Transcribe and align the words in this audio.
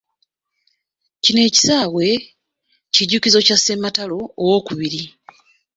Kino 1.23 1.39
ekisaawe, 1.49 2.07
kijjukizo 2.93 3.39
kya 3.45 3.57
ssematalo 3.59 4.17
owookubiri. 4.41 5.01